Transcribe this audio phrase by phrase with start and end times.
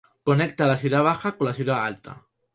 [0.23, 2.25] Conecta la Ciudad Baja con la Ciudad Alta.